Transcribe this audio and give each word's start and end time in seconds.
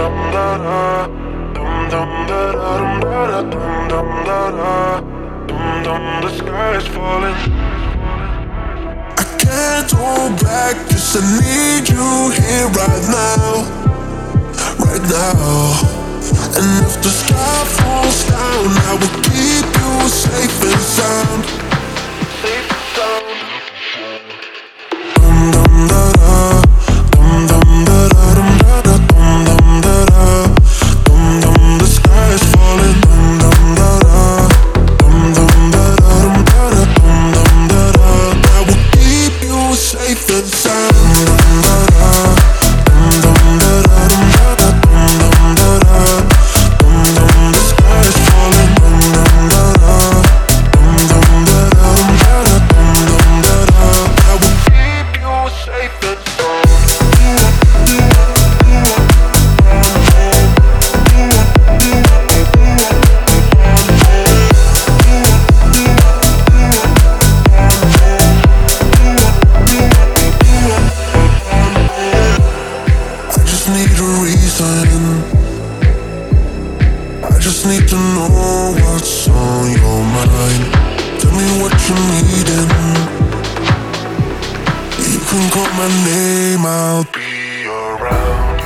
dum 0.00 0.16
da 0.32 0.48
da, 0.64 1.06
dum 1.56 1.72
dum 1.92 2.10
da 2.28 2.42
da 2.60 2.70
dum 2.80 3.00
da 3.02 3.18
da 3.30 3.40
dum 3.52 3.88
dum 3.90 4.08
da 4.28 4.40
da, 4.58 4.74
dum 5.48 5.64
dum 5.84 6.04
the 6.22 6.30
sky 6.38 6.70
is 6.78 6.86
falling. 6.94 7.38
I 9.18 9.24
can't 9.44 9.90
hold 9.90 10.40
I 10.48 10.72
need 11.42 11.84
you 11.96 12.10
here 12.38 12.68
right 12.80 13.06
now, 13.20 13.48
right 14.86 15.06
now. 15.20 15.44
And 16.56 16.68
if 16.86 16.94
the 17.04 17.12
sky 17.20 17.58
falls 17.76 18.20
down, 18.32 18.68
I 18.88 18.92
will 19.00 19.16
keep 19.28 19.66
you 19.80 19.92
safe 20.24 20.56
and 20.70 20.84
sound. 20.96 21.42
Safe 22.40 22.70
and 22.76 22.86
sound. 22.96 23.38
Dum 25.16 25.38
dum 25.52 25.88
da 25.88 26.12
da. 26.12 26.29
safe 39.90 40.30
and 40.38 40.46
sound 40.46 40.99
time. 74.60 75.24
I 77.24 77.38
just 77.40 77.64
need 77.64 77.88
to 77.88 77.96
know 77.96 78.74
what's 78.82 79.26
on 79.28 79.66
your 79.80 80.00
mind. 80.16 80.62
Tell 81.20 81.32
me 81.32 81.46
what 81.60 81.72
you're 81.86 82.06
needing. 82.12 82.70
You 85.12 85.20
can 85.28 85.44
call 85.54 85.70
my 85.80 85.88
name, 86.04 86.64
I'll 86.66 87.04
be 87.04 87.64
around. 87.64 88.58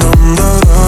Dum, 0.00 0.34
da, 0.36 0.60
da. 0.60 0.85